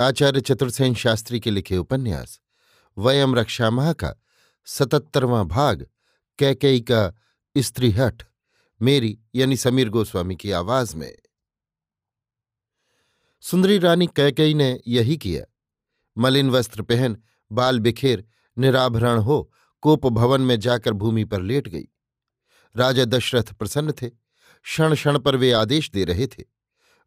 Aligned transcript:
आचार्य 0.00 0.40
चतुर्सेन 0.40 0.94
शास्त्री 0.94 1.40
के 1.40 1.50
लिखे 1.50 1.76
उपन्यास, 1.76 2.40
वयम 2.98 3.34
रक्षा 3.34 3.70
माह 3.70 3.92
का 3.92 4.14
सतहत्तरवां 4.64 5.44
भाग 5.44 5.86
कैकई 6.38 6.80
का 6.80 7.14
स्त्रीहठ, 7.58 8.22
मेरी 8.82 9.20
यानी 9.34 9.56
समीर 9.56 9.88
गोस्वामी 9.88 10.36
की 10.36 10.50
आवाज़ 10.50 10.96
में। 10.96 11.18
सुंदरी 13.40 13.78
रानी 13.78 14.06
कैकई 14.06 14.54
ने 14.54 14.80
यही 14.86 15.16
किया। 15.16 15.44
मलिन 16.18 16.50
वस्त्र 16.50 16.82
पहन, 16.82 17.22
बाल 17.52 17.80
बिखेर, 17.80 18.24
निराभरण 18.58 19.18
हो, 19.18 19.52
कोप 19.80 20.06
भवन 20.06 20.40
में 20.40 20.60
जाकर 20.60 20.92
भूमि 20.92 21.24
पर 21.24 21.40
लेट 21.40 21.68
गई। 21.68 21.88
राजा 22.76 23.04
दशरथ 23.04 23.44
प्रसन्न 23.44 23.92
थे। 23.92 24.08
क्षण 24.62 24.94
क्षण 24.94 25.18
पर 25.18 25.36
वे 25.36 25.52
आदेश 25.52 25.90
दे 25.90 26.04
रहे 26.04 26.26
थे। 26.26 26.44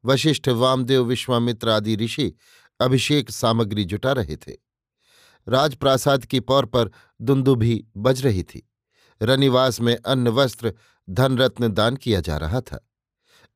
वशिष्ठ 0.05 0.49
वामदेव, 0.49 1.03
विश्वामित्र 1.03 1.69
आदि 1.69 1.95
ऋषि 1.95 2.35
अभिषेक 2.79 3.31
सामग्री 3.31 3.83
जुटा 3.83 4.11
रहे 4.11 4.35
थे। 4.35 4.53
राजप्रासाद 5.47 6.25
की 6.25 6.39
पौर 6.39 6.65
पर 6.65 6.91
दुंदुभी 7.21 7.85
बज 7.97 8.25
रही 8.25 8.43
थी। 8.43 8.69
रनिवास 9.21 9.81
में 9.81 9.97
अन्न 10.05 10.27
वस्त्र, 10.27 10.73
धनरत्न 11.09 11.73
दान 11.73 11.95
किया 11.95 12.21
जा 12.21 12.37
रहा 12.37 12.61
था। 12.61 12.89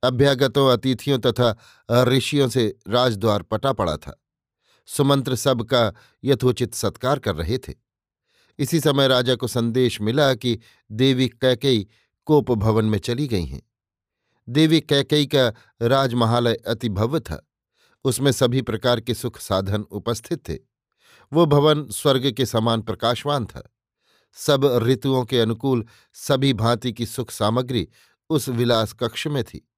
अभ्यागतों, 0.03 0.73
अतिथियों 0.73 1.19
तथा 1.19 1.57
ऋषियों 1.91 2.49
से 2.49 2.79
राजद्वार 2.87 3.41
पटा 3.41 3.73
पड़ा 3.73 3.97
था। 3.97 4.23
सुमंत्र 4.87 5.35
सब 5.35 5.63
का 5.63 5.93
यथोचित 6.23 6.73
सत्कार 6.73 7.19
कर 7.19 7.35
रहे 7.35 7.57
थे। 7.57 7.73
इसी 8.59 8.79
समय 8.79 9.07
राजा 9.07 9.35
को 9.35 9.47
संदेश 9.47 10.01
मिला 10.01 10.33
कि 10.33 10.59
देवी 10.91 11.27
कैकई 11.27 11.87
कोप 12.25 12.51
भवन 12.51 12.85
में 12.85 12.99
चली 12.99 13.27
गई 13.27 13.45
हैं। 13.45 13.61
देवी 14.49 14.81
कैकई 14.81 15.25
का 15.25 15.53
राजमहालय 15.81 16.55
अति 16.55 16.89
भव्य 16.89 17.19
था। 17.19 17.50
उसमें 18.03 18.31
सभी 18.31 18.61
प्रकार 18.61 19.01
के 19.01 19.13
सुख 19.13 19.39
साधन 19.39 19.81
उपस्थित 19.81 20.49
थे। 20.49 20.57
वो 21.33 21.45
भवन 21.45 21.89
स्वर्ग 21.89 22.31
के 22.31 22.45
समान 22.45 22.81
प्रकाशवान 22.81 23.45
था। 23.45 23.73
सब 24.33 24.79
ऋतुओं 24.83 25.25
के 25.25 25.39
अनुकूल 25.39 25.85
सभी 26.13 26.53
भांति 26.53 26.93
की 26.93 27.05
सुख 27.05 27.31
सामग्री 27.31 27.87
उस 28.29 28.49
विलास 28.49 28.93
कक्ष 28.93 29.27
में 29.27 29.43
थी। 29.43 29.71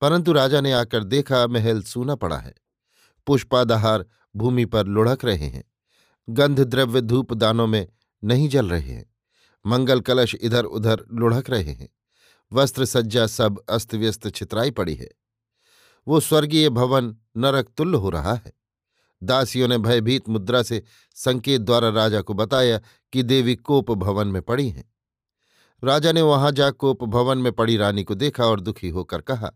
परंतु 0.00 0.32
राजा 0.32 0.60
ने 0.60 0.72
आकर 0.72 1.04
देखा, 1.04 1.46
महल 1.46 1.82
सूना 1.82 2.14
पड़ा 2.14 2.36
है। 2.36 2.54
पुष्पादहार 3.26 4.06
भूमि 4.36 4.64
पर 4.64 4.86
लुढ़क 4.86 5.24
रहे 5.24 5.46
हैं। 5.46 5.64
गंध 6.30 6.60
द्रव्य 6.60 7.00
धूप 7.00 7.32
दानों 7.32 7.66
में 7.66 7.88
नहीं 8.24 8.48
जल 8.48 8.68
रहे 8.68 8.92
हैं। 8.92 9.14
मंगल 9.66 10.00
कलश 10.00 10.34
इधर 10.34 10.64
उधर 10.64 11.04
लुढ़क 11.12 11.50
रहे 11.50 11.72
हैं। 11.72 11.88
वस्त्र 12.52 12.84
सज्जा 12.84 13.26
सब 13.26 13.64
अस्त 13.68 13.94
व्यस्त 13.94 14.34
छितराई 14.34 14.70
पड़ी 14.70 14.94
है। 14.94 15.10
वो 16.08 16.20
स्वर्गीय 16.20 16.70
भवन 16.70 17.19
नरक 17.36 17.68
तुल्य 17.76 17.98
हो 17.98 18.10
रहा 18.10 18.34
है। 18.34 18.52
दासियों 19.22 19.68
ने 19.68 19.78
भयभीत 19.78 20.28
मुद्रा 20.28 20.62
से 20.62 20.82
संकेत 21.14 21.60
द्वारा 21.60 21.88
राजा 21.88 22.20
को 22.20 22.34
बताया 22.34 22.80
कि 23.12 23.22
देवी 23.22 23.56
कोप 23.56 23.90
भवन 23.90 24.28
में 24.28 24.42
पड़ी 24.42 24.68
हैं। 24.68 24.94
राजा 25.84 26.12
ने 26.12 26.22
वहाँ 26.22 26.52
जा 26.52 26.70
कोप 26.70 27.04
भवन 27.04 27.38
में 27.38 27.52
पड़ी 27.52 27.76
रानी 27.76 28.04
को 28.04 28.14
देखा 28.14 28.44
और 28.44 28.60
दुखी 28.60 28.88
होकर 28.88 29.20
कहा, 29.20 29.52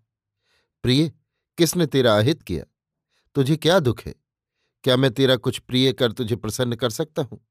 प्रिय, 0.83 1.13
किसने 1.59 1.87
तेरा 1.87 2.19
अहित 2.19 2.43
किया? 2.43 2.65
तुझे 3.34 3.57
क्या 3.57 3.79
दुख 3.79 4.01
है? 4.01 4.15
क्या 4.84 4.97
मैं 4.97 5.11
तेरा 5.11 5.37
कुछ 5.37 5.59
प्रिय 5.59 5.93
कर 5.93 6.13
तुझे 6.13 6.37
प्रसन्न 6.37 6.77
कर 6.77 6.91
सकता 6.91 7.23
हूँ? 7.23 7.47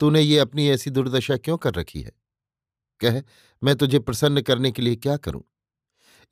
तूने 0.00 0.20
ये 0.20 0.38
अपनी 0.38 0.68
ऐसी 0.68 0.90
दुर्दशा 0.90 1.36
क्यों 1.36 1.56
कर 1.56 1.74
रखी 1.74 2.02
है? 2.02 2.12
कह, 3.00 3.22
मैं 3.62 3.76
तुझे 3.76 3.98
प्रसन्न 3.98 4.42
करने 4.42 4.72
के 4.72 4.82
लिए 4.82 4.96
क्या 4.96 5.16
करूँ? 5.16 5.42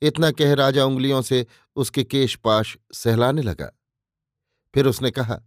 इतना 0.01 0.31
कह 0.31 0.53
राजा 0.53 0.85
उंगलियों 0.85 1.21
से 1.21 1.47
उसके 1.75 2.03
केशपाश 2.03 2.77
सहलाने 2.93 3.41
लगा। 3.41 3.71
फिर 4.73 4.87
उसने 4.87 5.11
कहा, 5.11 5.41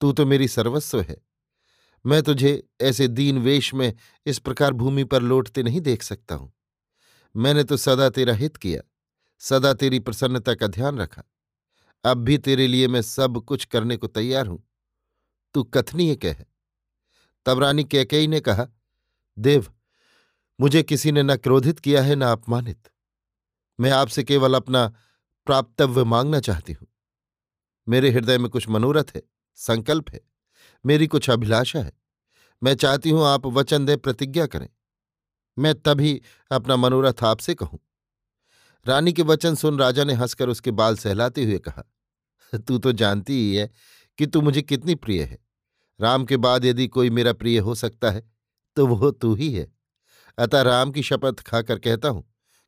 तू 0.00 0.12
तो 0.12 0.26
मेरी 0.26 0.48
सर्वस्व 0.48 1.00
है। 1.00 1.16
मैं 2.06 2.22
तुझे 2.22 2.68
ऐसे 2.80 3.08
दीन 3.08 3.38
वेश 3.38 3.74
में 3.74 3.94
इस 4.26 4.38
प्रकार 4.38 4.72
भूमि 4.72 5.04
पर 5.04 5.22
लौटते 5.22 5.62
नहीं 5.62 5.80
देख 5.80 6.02
सकता 6.02 6.34
हूँ। 6.34 6.52
मैंने 7.36 7.64
तो 7.64 7.76
सदा 7.76 8.08
तेरा 8.10 8.34
हित 8.34 8.56
किया, 8.56 8.80
सदा 9.38 9.72
तेरी 9.74 9.98
प्रसन्नता 9.98 10.54
का 10.54 10.66
ध्यान 10.66 10.98
रखा। 10.98 11.22
अब 12.04 12.18
भी 12.18 12.38
तेरे 12.38 12.66
लिए 12.66 12.88
मैं 12.88 13.02
सब 13.02 13.38
कुछ 13.38 13.64
करने 13.64 13.96
को 13.96 14.06
तैयार 14.06 14.46
हूँ। 14.46 14.68
तू 15.54 15.62
कथनीय 15.62 16.14
कह। 16.16 16.36
तब 17.46 17.58
रानी 17.58 17.84
कैकई 17.84 18.26
ने 18.26 18.40
कहा, 18.40 18.66
देव, 19.38 19.66
मुझे 20.60 20.82
किसी 20.82 21.12
ने 21.12 21.22
न 21.22 21.36
क्रोधित 21.36 21.78
किया 21.78 22.02
है, 22.02 22.14
न 22.14 22.22
अपमानित। 22.22 22.88
मैं 23.82 23.90
आपसे 23.90 24.22
केवल 24.24 24.54
अपना 24.54 24.86
प्राप्तव्य 25.46 26.04
मांगना 26.04 26.40
चाहती 26.40 26.72
हूँ। 26.72 26.86
मेरे 27.86 28.10
हृदय 28.10 28.38
में 28.38 28.48
कुछ 28.50 28.68
मनोरथ 28.68 29.14
है, 29.16 29.22
संकल्प 29.58 30.10
है, 30.10 30.20
मेरी 30.84 31.06
कुछ 31.06 31.28
अभिलाषा 31.30 31.80
है। 31.80 31.92
मैं 32.62 32.74
चाहती 32.74 33.10
हूँ 33.10 33.24
आप 33.26 33.46
वचन 33.48 33.86
दें, 33.86 33.96
प्रतिज्ञा 33.98 34.46
करें। 34.46 34.68
मैं 35.56 35.74
तभी 35.74 36.20
अपना 36.50 36.76
मनोरथ 36.76 37.24
आपसे 37.24 37.54
कहूँ। 37.54 37.78
रानी 38.86 39.12
के 39.12 39.22
वचन 39.22 39.54
सुन 39.54 39.78
राजा 39.78 40.04
ने 40.04 40.14
हंसकर 40.14 40.48
उसके 40.48 40.70
बाल 40.72 40.96
सहलाते 40.96 41.44
हुए 41.44 41.58
कहा, 41.58 41.82
तू 42.52 42.78
तो 42.78 42.92
जानती 42.94 43.32
ही 43.34 43.54
है 43.56 43.70
कि 44.18 44.26
तू 44.26 44.40
मुझे 44.40 44.62
कितनी 44.62 44.94
प्रिय 44.96 45.22
है। 45.22 45.38
राम 46.00 46.24
के 46.24 46.36
बाद 46.38 46.64
यदि 46.64 46.86
कोई 46.88 47.10
मेरा 47.10 47.32
प्रिय 47.34 47.58
हो 47.58 47.74
सकता 47.76 48.10
है 48.10 48.22
तो 48.76 48.86
वो 48.86 49.10
तू 49.10 49.34
ही 49.34 49.52
है। 49.52 49.66
अतः 50.38 50.62
राम 50.62 50.90
की 50.92 51.02
शपथ 51.02 51.40
खाकर 51.40 51.78
कहता 51.78 52.08
हूँ 52.08 52.24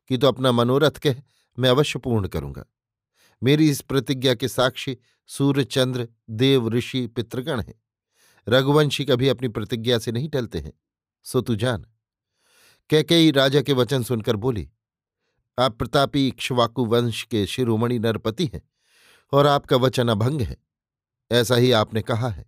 कि 0.07 0.17
तो 0.17 0.27
अपना 0.27 0.51
मनोरथ 0.51 0.91
कह, 0.91 1.15
मैं 1.59 1.69
अवश्य 1.69 1.99
पूर्ण 1.99 2.27
करूँगा। 2.27 2.65
मेरी 3.43 3.69
इस 3.69 3.81
प्रतिज्ञा 3.81 4.33
के 4.33 4.47
साक्षी 4.47 4.97
सूर्य, 5.27 5.63
चंद्र, 5.63 6.07
देव, 6.29 6.69
ऋषि, 6.69 7.07
पितृगण 7.07 7.61
हैं। 7.61 7.81
रघुवंशी 8.49 9.05
कभी 9.05 9.27
अपनी 9.27 9.47
प्रतिज्ञा 9.47 9.99
से 9.99 10.11
नहीं 10.11 10.29
टलते 10.29 10.59
हैं। 10.59 10.73
सो 11.23 11.41
तू 11.41 11.55
जान। 11.55 11.85
कैकेयी 12.89 13.31
राजा 13.31 13.61
के 13.61 13.73
वचन 13.73 14.03
सुनकर 14.03 14.35
बोली, 14.35 14.69
आप 15.59 15.77
प्रतापी 15.77 16.27
इक्ष्वाकु 16.27 16.85
वंश 16.85 17.23
के 17.23 17.45
शिरोमणि 17.45 17.99
नरपति 17.99 18.51
हैं 18.53 18.61
और 19.31 19.47
आपका 19.47 19.75
वचन 19.75 20.07
अभंग 20.07 20.41
है। 20.41 20.57
ऐसा 21.31 21.55
ही 21.55 21.71
आपने 21.71 22.01
कहा 22.01 22.29
है। 22.29 22.45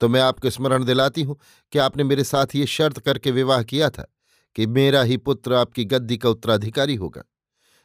तो 0.00 0.08
मैं 0.08 0.20
आपको 0.20 0.50
स्मरण 0.50 0.84
दिलाती 0.84 1.22
हूँ 1.22 1.40
कि 1.72 1.78
आपने 1.78 2.04
मेरे 2.04 2.24
साथ 2.24 2.46
ये 2.54 2.66
शर्त 2.66 2.98
करके 2.98 3.30
विवाह 3.30 3.62
किया 3.62 3.90
था। 3.90 4.13
कि 4.54 4.66
मेरा 4.66 5.02
ही 5.02 5.16
पुत्र 5.16 5.54
आपकी 5.54 5.84
गद्दी 5.84 6.16
का 6.16 6.28
उत्तराधिकारी 6.28 6.94
होगा। 6.94 7.22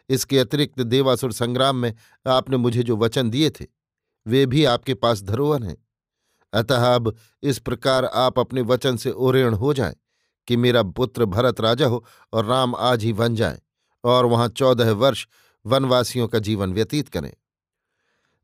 इसके 0.10 0.39
अतिरिक्त 0.39 0.81
देवासुर 0.81 1.31
संग्राम 1.31 1.75
में 1.75 1.94
आपने 2.27 2.57
मुझे 2.57 2.83
जो 2.83 2.98
वचन 2.98 3.30
दिए 3.30 3.50
थे, 3.50 3.66
वे 4.27 4.45
भी 4.45 4.66
आपके 4.66 4.94
पास 4.94 5.24
धरोहर 5.24 5.63
हैं। 5.63 5.77
अतः 6.54 6.95
अब 6.95 7.16
इस 7.44 7.60
प्रकार 7.60 8.06
आप 8.06 8.39
अपने 8.39 8.62
वचन 8.62 8.98
से 8.98 9.12
ओरेण 9.12 9.54
हो 9.54 9.74
जाएँ 9.74 9.95
कि 10.48 10.57
मेरा 10.57 10.83
पुत्र 10.83 11.25
भरत 11.25 11.62
राजा 11.62 11.88
हो 11.88 12.06
और 12.33 12.45
राम 12.45 12.75
आज 12.75 13.04
ही 13.04 13.13
बन 13.13 13.36
जाए 13.36 13.62
और 14.04 14.25
वहाँ 14.25 14.48
चौदह 14.48 14.92
वर्ष 14.92 15.27
वनवासियों 15.65 16.27
का 16.27 16.39
जीवन 16.39 16.74
व्यतीत 16.74 17.10
करें। 17.10 17.33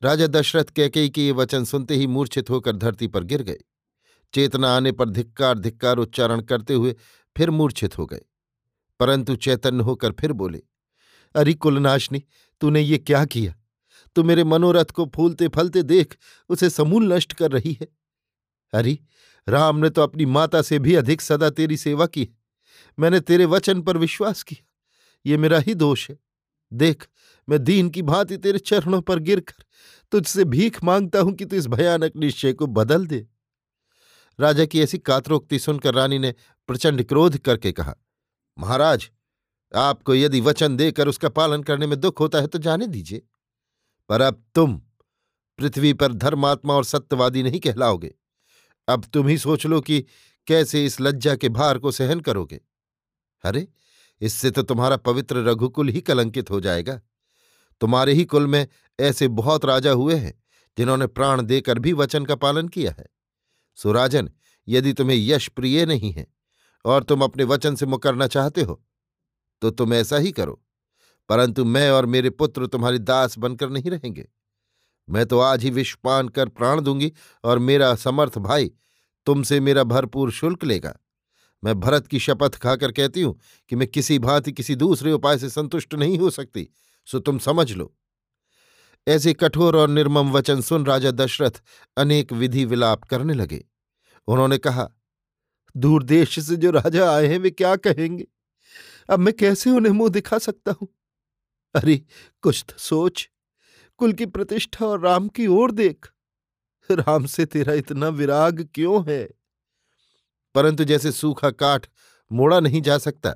राजा 0.04 0.28
दशरथ 0.28 0.64
कैकेयी 0.64 1.10
के 1.10 1.26
ये 1.26 1.32
वचन 1.32 1.66
सुनते 1.66 1.96
ही 1.96 2.08
मूर्छित 2.08 2.50
होकर 2.50 2.76
धरती 2.76 3.08
पर 3.08 3.24
गिर 3.24 3.42
गए। 3.42 3.58
चेतना 4.34 4.78
आने 4.78 4.92
पर 4.92 5.10
धिक्कार 5.10 5.60
धिक्कार 5.60 5.98
उच्चारण 5.98 6.42
करते 6.42 6.74
हुए 6.74 6.96
फिर 7.38 7.50
मूर्छित 7.50 7.98
हो 7.98 8.06
गए। 8.06 8.22
परंतु 9.00 9.36
चैतन्य 9.36 9.84
होकर 9.84 10.12
फिर 10.12 10.32
बोले, 10.34 10.62
अरे 11.36 11.54
कुलनाशनी, 11.54 12.24
तूने 12.62 12.82
ये 12.82 12.98
क्या 12.98 13.26
किया? 13.26 13.56
तू 14.16 14.24
मेरे 14.24 14.44
मनोरथ 14.44 14.86
को 14.86 15.12
फूलते 15.16 15.48
फलते 15.48 15.84
देख, 15.84 16.18
उसे 16.50 16.70
समूल 16.70 17.14
नष्ट 17.14 17.34
कर 17.34 17.52
रही 17.52 17.78
है। 17.82 17.88
अरे, 18.74 19.00
राम 19.50 19.78
ने 19.78 19.90
तो 19.90 20.02
अपनी 20.02 20.26
माता 20.26 20.62
से 20.62 20.80
भी 20.80 20.96
अधिक 20.96 21.22
सदा 21.22 21.50
तेरी 21.50 21.78
सेवा 21.78 22.06
की 22.06 22.24
है। 22.24 22.38
मैंने 23.00 23.20
तेरे 23.20 23.46
वचन 23.46 23.82
पर 23.82 23.98
विश्वास 23.98 24.44
किया। 24.44 24.68
ये 25.26 25.38
मेरा 25.38 25.60
ही 25.60 25.74
दोष 25.74 26.10
है। 26.10 26.20
देख, 26.74 27.08
मैं 27.50 27.64
दीन 27.64 27.90
की 27.90 28.02
भांति 28.02 28.38
तेरे 28.38 28.60
चरणों 28.60 29.02
पर 29.02 29.20
गिरकर 29.20 29.64
तुझसे 30.12 30.46
भीख 30.46 30.84
माँगता 30.84 31.20
हूँ 31.20 31.34
कि 31.34 31.46
तू 31.46 31.56
इस 31.56 31.68
भयानक 31.68 32.12
निश्चय 32.16 32.54
को 32.54 32.68
बदल 32.68 33.08
दे। 33.08 33.28
राजा 34.40 34.66
की 34.66 34.82
ऐसी 34.82 34.98
कातरोक्ति 34.98 35.60
सुनकर 35.60 35.94
रानी 35.94 36.20
ने 36.20 36.34
प्रचंड 36.68 37.04
क्रोध 37.04 37.38
करके 37.38 37.72
कहा, 37.72 37.96
महाराज, 38.60 39.12
आपको 39.76 40.16
यदि 40.16 40.42
वचन 40.42 40.78
देकर 40.78 41.08
उसका 41.08 41.30
पालन 41.30 41.64
करने 41.64 41.88
में 41.88 42.00
दुख 42.00 42.20
होता 42.20 42.40
है 42.40 42.48
तो 42.48 42.60
जाने 42.60 42.88
दीजिए। 42.88 43.22
पर 44.10 44.22
अब 44.22 44.46
तुम 44.56 44.82
पृथ्वी 45.58 45.94
पर 45.94 46.14
धर्मात्मा 46.14 46.74
और 46.74 46.84
सत्यवादी 46.84 47.44
नहीं 47.44 47.60
कहलाओगे। 47.60 48.16
अब 48.88 49.06
तुम 49.14 49.28
ही 49.28 49.38
सोच 49.38 49.66
लो 49.66 49.82
कि 49.82 50.06
कैसे 50.48 50.86
इस 50.86 51.02
लज्जा 51.02 51.36
के 51.36 51.50
भार 51.50 51.80
को 51.80 51.92
सहन 51.92 52.20
करोगे। 52.20 52.62
अरे, 53.44 53.68
इससे 54.22 54.52
तो 54.52 54.64
तुम्हारा 54.64 54.98
पवित्र 54.98 55.38
रघुकुल 55.38 55.90
ही 55.90 56.02
कलंकित 56.02 56.50
हो 56.50 56.62
जाएगा। 56.62 57.02
तुम्हारे 57.82 58.14
ही 58.14 58.26
कुल 58.26 58.48
में 58.48 58.68
ऐसे 59.00 59.28
बहुत 59.28 59.66
राजा 59.66 59.92
हुए 59.92 60.16
हैं 60.16 60.44
जिन्होंने 60.78 61.08
प्राण 61.08 61.42
देकर 61.42 61.80
भी 61.80 61.94
वचन 61.94 62.26
का 62.26 62.36
पालन 62.36 62.68
किया 62.68 62.96
है। 63.00 63.15
सुराजन, 63.80 64.30
यदि 64.68 64.94
तुम्हें 64.94 65.18
यश 65.18 65.48
प्रिय 65.48 65.86
नहीं 65.86 66.12
है 66.12 66.28
और 66.86 67.04
तुम 67.04 67.24
अपने 67.24 67.44
वचन 67.44 67.76
से 67.76 67.86
मुकरना 67.86 68.28
चाहते 68.28 68.62
हो 68.62 68.82
तो 69.62 69.70
तुम 69.72 69.94
ऐसा 69.94 70.18
ही 70.18 70.32
करो। 70.32 70.62
परंतु 71.30 71.66
मैं 71.66 71.90
और 71.92 72.06
मेरे 72.06 72.30
पुत्र 72.30 72.68
तुम्हारी 72.68 72.98
दास 73.00 73.38
बनकर 73.38 73.70
नहीं 73.70 73.92
रहेंगे। 73.92 74.28
मैं 75.08 75.26
तो 75.26 75.40
आज 75.40 75.64
ही 75.64 75.70
विषपान 75.70 76.28
कर 76.30 76.50
प्राण 76.50 76.82
दूँगी 76.82 77.12
और 77.44 77.60
मेरा 77.60 77.94
समर्थ 77.96 78.38
भाई 78.40 78.72
तुमसे 79.28 79.60
मेरा 79.60 79.84
भरपूर 79.84 80.32
शुल्क 80.32 80.64
लेगा। 80.64 80.96
मैं 81.64 81.80
भरत 81.80 82.08
की 82.08 82.20
शपथ 82.20 82.56
खाकर 82.56 82.92
कहती 82.92 83.22
हूँ 83.22 83.40
कि 83.70 83.76
मैं 83.76 83.88
किसी 83.88 84.18
भांति 84.20 84.52
किसी 84.52 84.76
दूसरे 84.76 85.12
उपाय 85.12 85.38
से 85.38 85.50
संतुष्ट 85.50 85.94
नहीं 85.94 86.18
हो 86.18 86.30
सकती, 86.30 86.68
सो 87.08 87.20
तुम 87.20 87.40
समझ 87.40 87.72
लो। 87.72 87.94
ऐसे 89.08 89.34
कठोर 89.34 89.76
और 89.78 89.90
निर्मम 89.90 90.32
वचन 90.32 90.62
सुन 90.62 90.86
राजा 90.86 91.12
दशरथ 91.12 91.64
अनेक 91.98 92.32
विधि 92.32 92.66
विलाप 92.66 93.04
करने 93.04 93.34
लगे। 93.34 93.66
उन्होंने 94.28 94.58
कहा, 94.58 94.90
दूर 95.78 96.04
देश 96.04 96.40
से 96.40 96.56
जो 96.56 96.72
राजा 96.72 97.12
आए 97.12 97.28
हैं, 97.28 97.40
वे 97.40 97.52
क्या 97.52 97.76
कहेंगे? 97.76 98.28
अब 99.10 99.20
मैं 99.20 99.34
कैसे 99.34 99.70
उन्हें 99.70 99.94
मुँह 99.94 100.10
दिखा 100.10 100.38
सकता 100.38 100.72
हूँ? 100.72 100.88
अरे, 101.76 102.02
कुछ 102.42 102.66
तो 102.70 102.76
सोच। 102.78 103.30
कुल 103.98 104.14
की 104.14 104.26
प्रतिष्ठा 104.26 104.86
और 104.86 105.00
राम 105.00 105.28
की 105.28 105.48
ओर 105.48 105.72
देख। 105.72 106.08
राम 106.92 107.26
से 107.26 107.46
तेरा 107.46 107.74
इतना 107.74 108.08
विराग 108.08 108.70
क्यों 108.74 109.12
है? 109.12 109.30
परंतु 110.56 110.84
जैसे 110.84 111.12
सूखा 111.12 111.50
काठ 111.50 111.90
मोड़ा 112.32 112.60
नहीं 112.60 112.82
जा 112.82 112.98
सकता, 112.98 113.36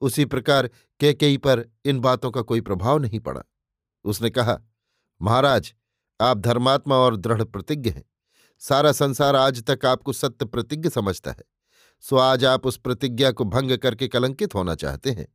उसी 0.00 0.24
प्रकार 0.24 0.70
कैकेयी 1.00 1.36
पर 1.36 1.68
इन 1.84 2.00
बातों 2.00 2.30
का 2.30 2.42
कोई 2.42 2.60
प्रभाव 2.60 2.98
नहीं 2.98 3.20
पड़ा। 3.20 3.42
उसने 4.04 4.30
कहा 4.30 4.62
महाराज, 5.22 5.74
आप 6.20 6.38
धर्मात्मा 6.38 6.96
और 6.96 7.16
दृढ़ 7.16 7.42
प्रतिज्ञ 7.42 7.90
हैं। 7.90 8.04
सारा 8.58 8.92
संसार 8.92 9.36
आज 9.36 9.62
तक 9.62 9.84
आपको 9.86 10.12
सत्य 10.12 10.44
प्रतिज्ञ 10.44 10.88
समझता 10.88 11.30
है। 11.30 11.42
सो 12.00 12.16
आज 12.16 12.44
आप 12.44 12.66
उस 12.66 12.76
प्रतिज्ञा 12.76 13.30
को 13.30 13.44
भंग 13.44 13.76
करके 13.78 14.08
कलंकित 14.08 14.54
होना 14.54 14.74
चाहते 14.74 15.10
हैं। 15.10 15.26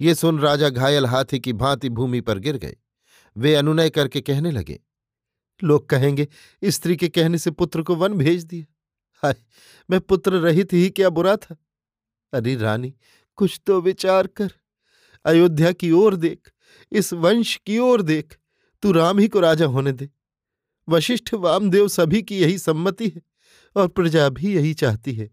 ये 0.00 0.14
सुन 0.14 0.38
राजा 0.40 0.68
घायल 0.68 1.06
हाथी 1.06 1.40
की 1.40 1.52
भांति 1.52 1.88
भूमि 1.88 2.20
पर 2.20 2.38
गिर 2.38 2.56
गए। 2.56 2.76
वे 3.36 3.54
अनुनय 3.54 3.90
करके 3.90 4.20
कहने 4.20 4.50
लगे, 4.50 4.80
लोग 5.62 5.88
कहेंगे, 5.88 6.28
स्त्री 6.64 6.96
के 6.96 7.08
कहने 7.08 7.38
से 7.38 7.50
पुत्र 7.50 7.82
को 7.82 7.94
वन 7.94 8.14
भेज 8.14 8.44
दिया। 8.44 8.64
हाय, 9.22 9.34
मैं 9.90 10.00
पुत्र 10.00 10.32
रहित 10.32 10.72
ही 10.72 10.90
क्या 10.90 11.10
बुरा 11.10 11.36
था? 11.36 11.56
अरे 12.32 12.56
रानी, 12.56 12.94
कुछ 13.36 13.60
तो 13.66 13.80
विचार 13.80 14.26
कर। 14.26 14.52
अयोध्या 15.24 15.72
की 15.72 15.90
ओर 15.92 16.16
देख, 16.16 16.52
इस 16.92 17.12
वंश 17.12 17.56
की 17.56 17.78
ओर 17.78 18.02
देख। 18.02 18.38
तू 18.82 18.92
राम 18.92 19.18
ही 19.18 19.28
को 19.28 19.40
राजा 19.40 19.66
होने 19.66 19.92
दे। 19.92 20.10
वशिष्ठ 20.88 21.34
वामदेव 21.34 21.88
सभी 21.88 22.22
की 22.22 22.38
यही 22.38 22.58
सम्मति 22.58 23.08
है, 23.08 23.22
और 23.76 23.88
प्रजा 23.88 24.28
भी 24.28 24.54
यही 24.54 24.74
चाहती 24.74 25.12
है। 25.12 25.30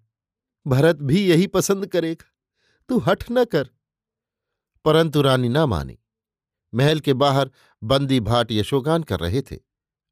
भरत 0.68 0.96
भी 0.96 1.26
यही 1.28 1.48
पसंद 1.48 1.88
करेगा। 1.88 2.26
तू 2.90 3.00
हठ 3.00 3.24
न 3.32 3.46
कर। 3.46 3.70
परंतु 4.86 5.22
रानी 5.22 5.50
ना 5.50 5.66
मानी। 5.66 6.00
महल 6.74 7.00
के 7.00 7.14
बाहर 7.14 7.52
बंदी 7.84 8.20
भाट 8.20 8.52
यशोगान 8.52 9.04
कर 9.04 9.20
रहे 9.20 9.42
थे। 9.42 9.58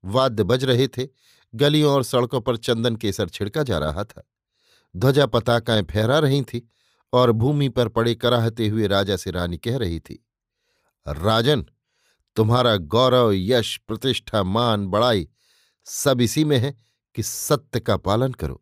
वाद्य 0.06 0.44
बज 0.44 0.64
रहे 0.64 0.88
थे। 0.88 1.08
गलियों 1.56 1.94
और 1.94 2.04
सड़कों 2.04 2.42
पर 2.42 2.58
चंदन 2.58 2.96
केसर 2.96 3.30
छिड़का 3.30 3.64
जा 3.64 3.78
रहा 3.78 4.04
था। 4.04 4.28
ध्वजा 4.96 5.26
पताकाएँ 5.26 5.84
फहरा 5.84 6.20
रही 6.20 6.42
थी, 6.42 6.70
और 7.14 7.32
भूमि 7.32 7.70
पर 7.70 7.88
पड़े 7.88 8.16
कराहते 8.16 8.68
हुए 8.68 8.88
राजा 8.88 9.18
से 9.18 9.32
रानी 9.32 9.58
कह 9.58 9.78
रही 9.78 10.00
थी, 10.00 10.26
राजन 11.08 11.66
तुम्हारा 12.38 12.76
गौरव, 12.78 13.32
यश, 13.34 13.78
प्रतिष्ठा, 13.88 14.44
मान, 14.44 14.88
बड़ाई 14.88 15.28
सब 15.86 16.22
इसी 16.22 16.44
में 16.46 16.58
है 16.58 16.76
कि 17.16 17.24
सत्य 17.24 17.80
का 17.80 17.98
पालन 17.98 18.34
करो। 18.34 18.62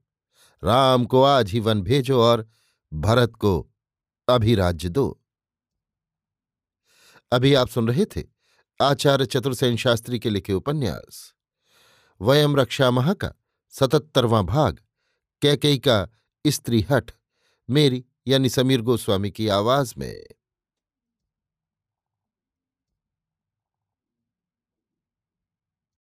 राम 0.63 1.05
को 1.05 1.23
आज 1.23 1.51
ही 1.51 1.59
वन 1.59 1.81
भेजो 1.81 2.21
और 2.21 2.47
भरत 2.93 3.33
को 3.35 3.71
अभी 4.29 4.55
राज्य 4.55 4.89
दो। 4.89 5.21
अभी 7.31 7.53
आप 7.53 7.67
सुन 7.67 7.87
रहे 7.87 8.05
थे 8.05 8.23
आचार्य 8.81 9.25
चतुर्सेन 9.25 9.77
शास्त्री 9.77 10.19
के 10.19 10.29
लिखे 10.29 10.53
उपन्यास। 10.53 11.33
वयम 12.21 12.55
रक्षा 12.55 12.91
महा 12.91 13.13
का 13.13 13.31
सतहत्तरवां 13.69 14.43
भाग 14.43 14.79
कैकई 15.41 15.77
का 15.77 16.07
स्त्री 16.47 16.81
हठ, 16.81 17.11
मेरी 17.69 18.05
यानी 18.27 18.49
समीर 18.49 18.81
गोस्वामी 18.81 19.31
की 19.31 19.47
आवाज़ 19.47 19.93
में। 19.97 20.25